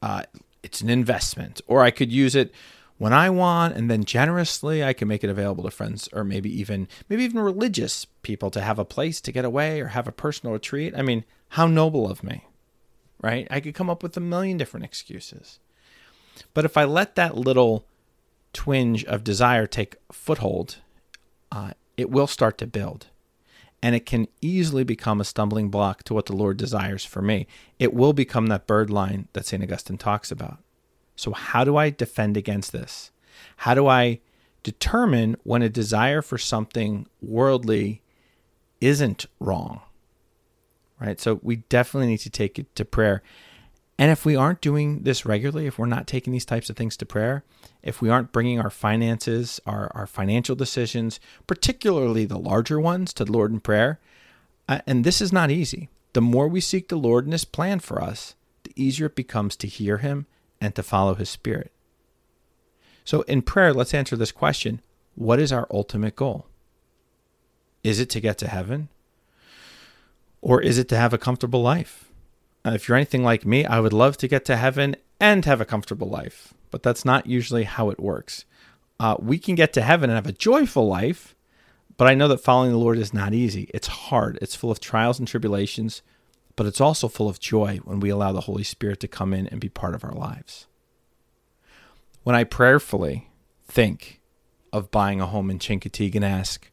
uh, 0.02 0.24
it's 0.62 0.82
an 0.82 0.90
investment, 0.90 1.62
or 1.68 1.82
I 1.82 1.92
could 1.92 2.12
use 2.12 2.36
it 2.36 2.54
when 3.00 3.14
I 3.14 3.30
want, 3.30 3.76
and 3.76 3.90
then 3.90 4.04
generously 4.04 4.84
I 4.84 4.92
can 4.94 5.08
make 5.08 5.24
it 5.24 5.30
available 5.30 5.64
to 5.64 5.72
friends, 5.72 6.10
or 6.14 6.24
maybe 6.26 6.54
even 6.60 6.88
maybe 7.08 7.24
even 7.24 7.40
religious 7.40 8.06
people 8.22 8.52
to 8.52 8.62
have 8.62 8.78
a 8.78 8.86
place 8.86 9.20
to 9.22 9.32
get 9.32 9.46
away 9.46 9.82
or 9.82 9.88
have 9.88 10.08
a 10.08 10.12
personal 10.12 10.54
retreat. 10.54 10.94
I 10.96 11.02
mean, 11.02 11.24
how 11.50 11.66
noble 11.66 12.12
of 12.12 12.24
me, 12.24 12.46
right? 13.22 13.48
I 13.50 13.62
could 13.62 13.74
come 13.74 13.90
up 13.90 14.04
with 14.04 14.16
a 14.18 14.22
million 14.22 14.58
different 14.58 14.86
excuses. 14.86 15.60
But 16.54 16.66
if 16.66 16.76
I 16.76 16.84
let 16.84 17.16
that 17.16 17.38
little 17.38 17.86
twinge 18.52 19.06
of 19.06 19.24
desire 19.24 19.66
take 19.66 19.96
foothold, 20.12 20.78
uh, 21.54 21.72
it 21.96 22.10
will 22.12 22.28
start 22.28 22.58
to 22.58 22.68
build. 22.68 23.08
And 23.82 23.96
it 23.96 24.06
can 24.06 24.28
easily 24.42 24.84
become 24.84 25.22
a 25.22 25.26
stumbling 25.26 25.70
block 25.70 26.04
to 26.04 26.14
what 26.14 26.26
the 26.26 26.36
Lord 26.36 26.58
desires 26.58 27.06
for 27.06 27.22
me. 27.22 27.48
It 27.80 27.94
will 27.94 28.12
become 28.12 28.48
that 28.48 28.68
bird 28.68 28.90
line 28.90 29.30
that 29.32 29.46
St. 29.46 29.64
Augustine 29.64 29.98
talks 29.98 30.32
about. 30.32 30.60
So, 31.20 31.34
how 31.34 31.66
do 31.66 31.76
I 31.76 31.90
defend 31.90 32.38
against 32.38 32.72
this? 32.72 33.12
How 33.58 33.74
do 33.74 33.88
I 33.88 34.22
determine 34.64 35.36
when 35.44 35.62
a 35.62 35.68
desire 35.68 36.22
for 36.22 36.38
something 36.38 37.08
worldly 37.22 38.02
isn't 38.80 39.26
wrong? 39.38 39.82
Right? 40.98 41.20
So, 41.20 41.42
we 41.44 41.58
definitely 41.58 42.08
need 42.08 42.20
to 42.20 42.30
take 42.30 42.58
it 42.58 42.74
to 42.76 42.86
prayer. 42.86 43.22
And 43.98 44.12
if 44.12 44.24
we 44.24 44.38
aren't 44.38 44.62
doing 44.62 45.04
this 45.04 45.26
regularly, 45.26 45.68
if 45.68 45.78
we're 45.78 45.88
not 45.88 46.08
taking 46.08 46.32
these 46.32 46.46
types 46.46 46.70
of 46.70 46.78
things 46.78 46.96
to 46.96 47.06
prayer, 47.06 47.44
if 47.84 48.02
we 48.02 48.10
aren't 48.10 48.32
bringing 48.32 48.62
our 48.62 48.70
finances, 48.70 49.60
our, 49.66 49.92
our 49.94 50.08
financial 50.08 50.56
decisions, 50.56 51.20
particularly 51.48 52.24
the 52.24 52.40
larger 52.40 52.80
ones, 52.80 53.12
to 53.16 53.26
the 53.26 53.34
Lord 53.34 53.52
in 53.52 53.60
prayer, 53.60 54.00
uh, 54.70 54.80
and 54.88 55.04
this 55.04 55.20
is 55.20 55.34
not 55.34 55.52
easy. 55.52 55.90
The 56.14 56.22
more 56.22 56.48
we 56.48 56.62
seek 56.62 56.88
the 56.88 56.96
Lord 56.96 57.26
and 57.26 57.34
His 57.34 57.44
plan 57.44 57.80
for 57.80 58.02
us, 58.02 58.36
the 58.64 58.72
easier 58.78 59.08
it 59.08 59.18
becomes 59.18 59.58
to 59.58 59.68
hear 59.68 59.98
Him 59.98 60.26
and 60.62 60.76
to 60.76 60.84
follow 60.84 61.16
His 61.16 61.30
Spirit. 61.30 61.72
So, 63.04 63.22
in 63.24 63.42
prayer, 63.42 63.74
let's 63.74 63.94
answer 63.94 64.16
this 64.16 64.32
question 64.32 64.82
What 65.16 65.40
is 65.40 65.52
our 65.52 65.68
ultimate 65.72 66.16
goal? 66.16 66.46
Is 67.84 68.00
it 68.00 68.10
to 68.12 68.20
get 68.20 68.38
to 68.40 68.48
heaven? 68.48 68.90
Or 70.42 70.62
is 70.62 70.78
it 70.78 70.88
to 70.90 70.98
have 70.98 71.14
a 71.14 71.18
comfortable 71.18 71.62
life? 71.62 72.10
If 72.66 72.88
you're 72.88 72.98
anything 72.98 73.24
like 73.24 73.46
me, 73.46 73.66
I 73.66 73.80
would 73.80 73.94
love 73.94 74.18
to 74.18 74.28
get 74.28 74.46
to 74.46 74.58
heaven 74.58 74.96
and 75.20 75.46
have 75.46 75.62
a 75.62 75.66
comfortable 75.66 76.10
life, 76.10 76.54
but 76.72 76.84
that's 76.84 77.06
not 77.06 77.26
usually 77.26 77.64
how 77.64 77.90
it 77.90 78.00
works. 78.00 78.46
Uh, 79.00 79.16
we 79.20 79.38
can 79.38 79.56
get 79.56 79.74
to 79.74 79.82
heaven 79.82 80.10
and 80.10 80.16
have 80.18 80.28
a 80.28 80.32
joyful 80.38 80.88
life, 80.88 81.36
but 81.98 82.08
I 82.08 82.14
know 82.14 82.28
that 82.28 82.40
following 82.40 82.72
the 82.72 82.78
Lord 82.78 82.98
is 82.98 83.14
not 83.14 83.34
easy. 83.34 83.70
It's 83.74 83.88
hard, 83.88 84.38
it's 84.42 84.56
full 84.56 84.72
of 84.72 84.80
trials 84.80 85.20
and 85.20 85.28
tribulations, 85.28 86.02
but 86.60 86.66
it's 86.66 86.82
also 86.82 87.08
full 87.08 87.30
of 87.30 87.40
joy 87.40 87.80
when 87.86 88.02
we 88.02 88.10
allow 88.10 88.34
the 88.34 88.42
Holy 88.42 88.66
Spirit 88.66 89.00
to 89.00 89.08
come 89.08 89.34
in 89.34 89.48
and 89.48 89.62
be 89.62 89.70
part 89.70 89.96
of 89.96 90.04
our 90.04 90.12
lives. 90.12 90.68
When 92.24 92.36
I 92.36 92.44
prayerfully 92.44 93.30
think 93.66 94.20
of 94.74 94.92
buying 94.92 95.22
a 95.22 95.26
home 95.26 95.50
in 95.50 95.60
Chincoteague 95.60 96.16
and 96.16 96.26
ask, 96.26 96.70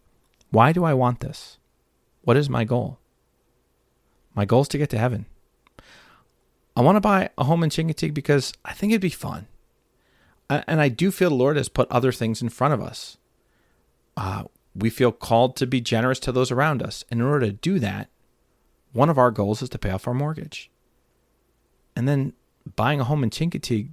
why 0.51 0.73
do 0.73 0.83
I 0.83 0.93
want 0.93 1.21
this? 1.21 1.59
What 2.23 2.37
is 2.37 2.51
my 2.51 2.65
goal? 2.65 2.99
My 4.35 4.45
goal 4.45 4.63
is 4.63 4.69
to 4.71 4.79
get 4.79 4.91
to 4.91 4.99
heaven. 4.99 5.27
I 6.75 6.81
want 6.81 6.97
to 6.97 7.01
buy 7.01 7.31
a 7.39 7.45
home 7.45 7.63
in 7.63 7.71
Chincoteague 7.71 8.13
because 8.13 8.53
I 8.65 8.73
think 8.73 8.91
it'd 8.91 9.01
be 9.01 9.09
fun. 9.09 9.47
And 10.51 10.81
I 10.81 10.89
do 10.89 11.13
feel 11.13 11.31
the 11.31 11.37
Lord 11.37 11.57
has 11.57 11.69
put 11.69 11.89
other 11.93 12.11
things 12.11 12.43
in 12.43 12.49
front 12.49 12.75
of 12.75 12.83
us. 12.83 13.19
Uh, 14.17 14.47
we 14.75 14.91
feel 14.91 15.13
called 15.13 15.55
to 15.59 15.65
be 15.65 15.81
generous 15.81 16.19
to 16.19 16.33
those 16.33 16.51
around 16.51 16.83
us. 16.83 17.05
And 17.09 17.21
in 17.21 17.27
order 17.29 17.47
to 17.47 17.53
do 17.53 17.79
that, 17.79 18.09
one 18.93 19.11
of 19.11 19.19
our 19.19 19.31
goals 19.31 19.63
is 19.63 19.69
to 19.71 19.79
pay 19.79 19.91
off 19.91 20.07
our 20.07 20.15
mortgage. 20.15 20.71
And 21.95 22.09
then 22.09 22.33
buying 22.77 23.01
a 23.01 23.05
home 23.05 23.23
in 23.23 23.31
Chincoteague, 23.31 23.91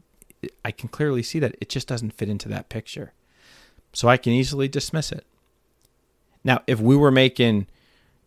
I 0.63 0.71
can 0.71 0.89
clearly 0.89 1.23
see 1.23 1.39
that 1.39 1.55
it 1.61 1.69
just 1.69 1.87
doesn't 1.87 2.11
fit 2.11 2.29
into 2.29 2.49
that 2.49 2.69
picture. 2.69 3.13
So 3.93 4.07
I 4.07 4.17
can 4.17 4.33
easily 4.33 4.67
dismiss 4.67 5.11
it. 5.11 5.25
Now, 6.43 6.61
if 6.67 6.79
we 6.79 6.95
were 6.97 7.11
making, 7.11 7.67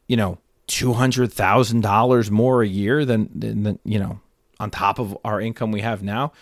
you 0.06 0.16
know, 0.16 0.38
$200,000 0.68 2.30
more 2.30 2.62
a 2.62 2.66
year 2.66 3.04
than, 3.04 3.28
than, 3.34 3.62
than, 3.64 3.78
you 3.84 3.98
know, 3.98 4.20
on 4.58 4.70
top 4.70 4.98
of 4.98 5.16
our 5.24 5.40
income 5.40 5.70
we 5.70 5.80
have 5.80 6.02
now 6.02 6.32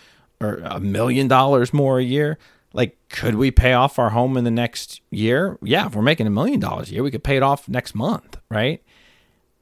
or 0.40 0.56
a 0.64 0.80
million 0.80 1.28
dollars 1.28 1.72
more 1.72 1.98
a 1.98 2.04
year 2.04 2.38
like 2.72 2.96
could 3.08 3.34
we 3.34 3.50
pay 3.50 3.72
off 3.72 3.98
our 3.98 4.10
home 4.10 4.36
in 4.36 4.44
the 4.44 4.50
next 4.50 5.00
year 5.10 5.58
yeah 5.62 5.86
if 5.86 5.94
we're 5.94 6.02
making 6.02 6.26
a 6.26 6.30
million 6.30 6.60
dollars 6.60 6.90
a 6.90 6.94
year 6.94 7.02
we 7.02 7.10
could 7.10 7.24
pay 7.24 7.36
it 7.36 7.42
off 7.42 7.68
next 7.68 7.94
month 7.94 8.38
right 8.50 8.82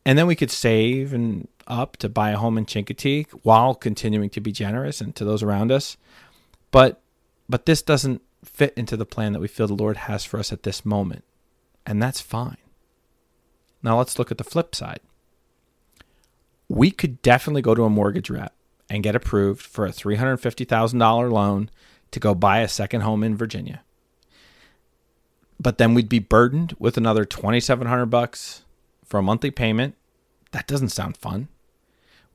and 0.05 0.19
then 0.19 0.27
we 0.27 0.37
could 0.37 0.51
save 0.51 1.13
and 1.13 1.49
up 1.67 1.97
to 1.99 2.09
buy 2.09 2.31
a 2.31 2.37
home 2.37 2.59
in 2.59 2.67
Chincoteague 2.67 3.31
while 3.43 3.75
continuing 3.75 4.31
to 4.31 4.41
be 4.41 4.53
generous 4.53 5.01
and 5.01 5.15
to 5.17 5.25
those 5.25 5.43
around 5.43 5.71
us. 5.71 5.97
But 6.71 7.01
but 7.49 7.67
this 7.67 7.83
doesn't 7.83 8.23
fit 8.45 8.75
into 8.77 8.97
the 8.97 9.07
plan 9.07 9.33
that 9.33 9.41
we 9.41 9.49
feel 9.49 9.67
the 9.67 9.75
Lord 9.75 9.97
has 9.97 10.25
for 10.25 10.39
us 10.39 10.53
at 10.53 10.63
this 10.63 10.85
moment. 10.85 11.25
And 11.87 12.03
that's 12.03 12.21
fine. 12.21 12.57
Now 13.83 13.99
let's 13.99 14.19
look 14.19 14.31
at 14.31 14.39
the 14.39 14.45
flip 14.45 14.75
side. 14.75 15.01
We 16.69 16.91
could 16.91 17.21
definitely 17.23 17.63
go 17.63 17.75
to 17.75 17.85
a 17.85 17.91
mortgage 17.91 18.31
rep 18.31 18.55
and 18.89 19.03
get 19.03 19.15
approved 19.15 19.63
for 19.63 19.85
a 19.85 19.91
$350,000 19.91 21.31
loan 21.31 21.71
to 22.11 22.21
go 22.21 22.35
buy 22.35 22.61
a 22.61 22.69
second 22.69 23.03
home 23.03 23.23
in 23.23 23.37
Virginia. 23.37 23.83
But 25.61 25.79
then 25.79 25.95
we'd 25.95 26.09
be 26.09 26.19
burdened 26.19 26.75
with 26.79 26.97
another 26.97 27.25
2700 27.25 28.07
bucks 28.07 28.63
for 29.05 29.19
a 29.19 29.23
monthly 29.23 29.51
payment. 29.51 29.95
That 30.53 30.67
doesn't 30.67 30.91
sound 30.91 31.17
fun. 31.17 31.49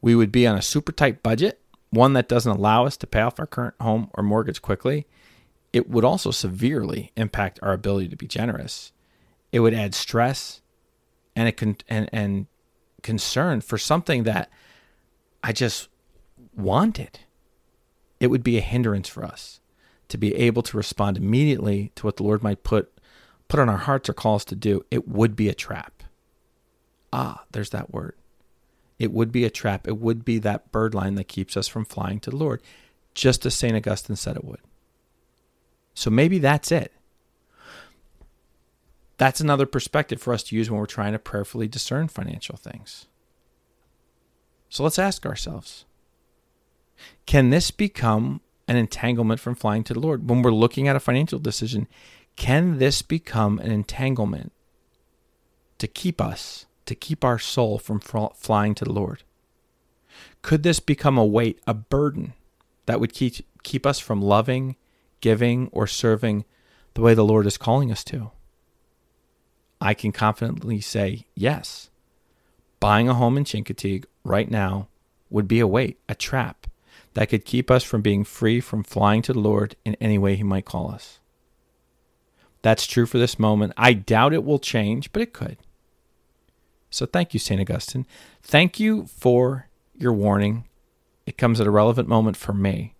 We 0.01 0.15
would 0.15 0.31
be 0.31 0.45
on 0.47 0.57
a 0.57 0.61
super 0.61 0.91
tight 0.91 1.23
budget, 1.23 1.59
one 1.89 2.13
that 2.13 2.29
doesn't 2.29 2.51
allow 2.51 2.85
us 2.85 2.97
to 2.97 3.07
pay 3.07 3.21
off 3.21 3.39
our 3.39 3.47
current 3.47 3.75
home 3.81 4.09
or 4.13 4.23
mortgage 4.23 4.61
quickly. 4.61 5.07
It 5.73 5.89
would 5.89 6.05
also 6.05 6.31
severely 6.31 7.11
impact 7.15 7.59
our 7.61 7.73
ability 7.73 8.09
to 8.09 8.15
be 8.15 8.27
generous. 8.27 8.91
It 9.51 9.59
would 9.59 9.73
add 9.73 9.95
stress 9.95 10.61
and 11.35 11.47
it 11.47 11.57
can 11.57 11.77
and 11.87 12.09
and 12.11 12.47
concern 13.03 13.61
for 13.61 13.77
something 13.77 14.23
that 14.23 14.49
I 15.43 15.51
just 15.53 15.87
wanted, 16.55 17.19
it 18.19 18.27
would 18.27 18.43
be 18.43 18.57
a 18.57 18.61
hindrance 18.61 19.07
for 19.07 19.23
us 19.23 19.59
to 20.09 20.17
be 20.17 20.35
able 20.35 20.63
to 20.63 20.77
respond 20.77 21.17
immediately 21.17 21.91
to 21.95 22.05
what 22.05 22.17
the 22.17 22.23
Lord 22.23 22.43
might 22.43 22.63
put 22.63 22.91
put 23.47 23.59
on 23.59 23.69
our 23.69 23.77
hearts 23.77 24.09
or 24.09 24.13
call 24.13 24.35
us 24.35 24.45
to 24.45 24.55
do, 24.55 24.83
it 24.91 25.07
would 25.07 25.35
be 25.35 25.47
a 25.47 25.53
trap. 25.53 25.96
Ah, 27.17 27.45
there's 27.51 27.71
that 27.71 27.91
word. 27.91 28.13
It 28.99 29.11
would 29.11 29.31
be 29.31 29.43
a 29.43 29.49
trap. 29.49 29.87
It 29.87 29.97
would 29.97 30.23
be 30.23 30.37
that 30.37 30.71
bird 30.71 30.93
line 30.93 31.15
that 31.15 31.27
keeps 31.27 31.57
us 31.57 31.67
from 31.67 31.83
flying 31.83 32.19
to 32.19 32.29
the 32.29 32.35
Lord, 32.35 32.61
just 33.15 33.43
as 33.43 33.55
St. 33.55 33.75
Augustine 33.75 34.15
said 34.15 34.35
it 34.35 34.45
would. 34.45 34.59
So 35.95 36.11
maybe 36.11 36.37
that's 36.37 36.71
it. 36.71 36.93
That's 39.17 39.41
another 39.41 39.65
perspective 39.65 40.21
for 40.21 40.31
us 40.31 40.43
to 40.43 40.55
use 40.55 40.69
when 40.69 40.79
we're 40.79 40.85
trying 40.85 41.13
to 41.13 41.19
prayerfully 41.19 41.67
discern 41.67 42.07
financial 42.07 42.55
things. 42.55 43.07
So 44.69 44.83
let's 44.83 44.99
ask 44.99 45.25
ourselves 45.25 45.85
can 47.25 47.49
this 47.49 47.71
become 47.71 48.41
an 48.67 48.75
entanglement 48.75 49.39
from 49.39 49.55
flying 49.55 49.83
to 49.85 49.95
the 49.95 49.99
Lord? 49.99 50.29
When 50.29 50.43
we're 50.43 50.51
looking 50.51 50.87
at 50.87 50.95
a 50.95 50.99
financial 50.99 51.39
decision, 51.39 51.87
can 52.35 52.77
this 52.77 53.01
become 53.01 53.57
an 53.57 53.71
entanglement 53.71 54.51
to 55.79 55.87
keep 55.87 56.21
us, 56.21 56.66
to 56.87 56.95
keep 56.95 57.23
our 57.23 57.39
soul 57.39 57.77
from 57.77 57.99
flying 57.99 58.75
to 58.75 58.85
the 58.85 58.91
Lord? 58.91 59.23
Could 60.41 60.63
this 60.63 60.79
become 60.79 61.17
a 61.17 61.25
weight, 61.25 61.59
a 61.67 61.73
burden 61.73 62.33
that 62.85 62.99
would 62.99 63.13
keep, 63.13 63.45
keep 63.63 63.85
us 63.85 63.99
from 63.99 64.21
loving, 64.21 64.75
giving, 65.21 65.69
or 65.71 65.87
serving 65.87 66.45
the 66.93 67.01
way 67.01 67.13
the 67.13 67.25
Lord 67.25 67.45
is 67.45 67.57
calling 67.57 67.91
us 67.91 68.03
to? 68.05 68.31
I 69.79 69.93
can 69.93 70.11
confidently 70.11 70.81
say 70.81 71.25
yes. 71.35 71.89
Buying 72.79 73.09
a 73.09 73.13
home 73.13 73.37
in 73.37 73.43
Chincoteague 73.43 74.05
right 74.23 74.49
now 74.49 74.87
would 75.29 75.47
be 75.47 75.59
a 75.59 75.67
weight, 75.67 75.99
a 76.07 76.15
trap 76.15 76.67
that 77.13 77.29
could 77.29 77.45
keep 77.45 77.69
us 77.69 77.83
from 77.83 78.01
being 78.01 78.23
free 78.23 78.59
from 78.59 78.83
flying 78.83 79.21
to 79.23 79.33
the 79.33 79.39
Lord 79.39 79.75
in 79.83 79.95
any 79.95 80.17
way 80.17 80.35
He 80.35 80.43
might 80.43 80.65
call 80.65 80.91
us. 80.91 81.19
That's 82.61 82.87
true 82.87 83.05
for 83.05 83.17
this 83.17 83.39
moment. 83.39 83.73
I 83.77 83.93
doubt 83.93 84.33
it 84.33 84.43
will 84.43 84.59
change, 84.59 85.11
but 85.11 85.21
it 85.21 85.33
could. 85.33 85.57
So 86.89 87.05
thank 87.05 87.33
you, 87.33 87.39
St. 87.39 87.59
Augustine. 87.59 88.05
Thank 88.41 88.79
you 88.79 89.05
for 89.07 89.67
your 89.95 90.13
warning. 90.13 90.65
It 91.25 91.37
comes 91.37 91.59
at 91.59 91.67
a 91.67 91.71
relevant 91.71 92.07
moment 92.07 92.37
for 92.37 92.53
me. 92.53 92.95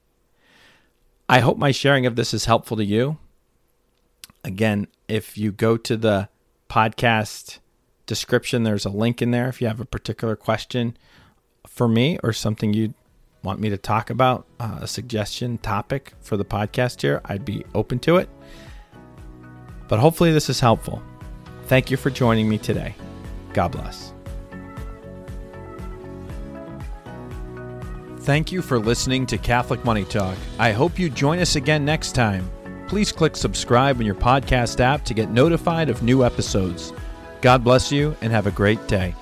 I 1.29 1.39
hope 1.39 1.58
my 1.58 1.72
sharing 1.72 2.06
of 2.06 2.15
this 2.15 2.34
is 2.34 2.46
helpful 2.46 2.77
to 2.77 2.86
you. 2.86 3.17
Again, 4.44 4.88
if 5.08 5.38
you 5.38 5.51
go 5.51 5.77
to 5.77 5.98
the 5.98 6.29
podcast 6.70 7.60
description. 8.06 8.63
There's 8.63 8.86
a 8.86 8.89
link 8.89 9.22
in 9.22 9.32
there 9.32 9.48
if 9.48 9.62
you 9.62 9.67
have 9.67 9.79
a 9.79 9.86
particular 9.86 10.36
question 10.36 10.98
for 11.67 11.88
me 11.88 12.17
or 12.24 12.34
something 12.34 12.74
you 12.74 12.94
want 13.44 13.60
me 13.60 13.70
to 13.70 13.77
talk 13.77 14.10
about, 14.10 14.46
uh, 14.60 14.79
a 14.82 14.88
suggestion 14.88 15.58
topic 15.60 16.13
for 16.22 16.38
the 16.38 16.46
podcast 16.46 17.01
here. 17.01 17.22
I'd 17.25 17.46
be 17.46 17.63
open 17.75 18.00
to 18.00 18.17
it. 18.17 18.29
But 19.88 20.00
hopefully, 20.00 20.32
this 20.34 20.50
is 20.50 20.60
helpful. 20.60 21.01
Thank 21.67 21.91
you 21.91 21.98
for 21.98 22.10
joining 22.10 22.50
me 22.50 22.58
today. 22.58 22.96
God 23.57 23.71
bless. 23.71 24.13
Thank 28.19 28.51
you 28.51 28.61
for 28.61 28.77
listening 28.77 29.25
to 29.25 29.37
Catholic 29.37 29.83
Money 29.83 30.05
Talk. 30.05 30.37
I 30.59 30.71
hope 30.71 30.99
you 30.99 31.09
join 31.09 31.39
us 31.39 31.55
again 31.55 31.83
next 31.83 32.13
time 32.13 32.49
please 32.87 33.11
click 33.11 33.35
subscribe 33.35 33.99
in 33.99 34.05
your 34.05 34.15
podcast 34.15 34.79
app 34.79 35.03
to 35.05 35.13
get 35.13 35.29
notified 35.29 35.89
of 35.89 36.03
new 36.03 36.23
episodes. 36.23 36.93
God 37.41 37.63
bless 37.63 37.91
you 37.91 38.15
and 38.21 38.31
have 38.31 38.47
a 38.47 38.51
great 38.51 38.87
day. 38.87 39.13